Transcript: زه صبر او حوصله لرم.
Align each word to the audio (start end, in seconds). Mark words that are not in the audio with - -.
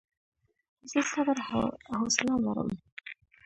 زه 0.91 0.99
صبر 1.11 1.37
او 1.53 1.63
حوصله 1.99 2.35
لرم. 2.43 2.69